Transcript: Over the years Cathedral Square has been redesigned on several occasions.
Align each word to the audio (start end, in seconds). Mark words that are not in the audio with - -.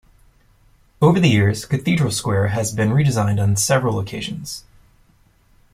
Over 0.99 1.19
the 1.19 1.29
years 1.29 1.65
Cathedral 1.65 2.09
Square 2.09 2.47
has 2.47 2.73
been 2.73 2.89
redesigned 2.89 3.39
on 3.39 3.55
several 3.55 3.99
occasions. 3.99 4.63